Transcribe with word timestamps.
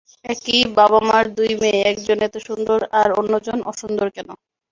একই 0.25 0.61
বাবা-মার 0.77 1.25
দুই 1.37 1.51
মেয়ে-একজন 1.61 2.17
এত 2.27 2.35
সুন্দর 2.47 2.79
আর 2.99 3.09
অন্যজন 3.19 3.59
অসুন্দর 3.71 4.07
কেন? 4.15 4.29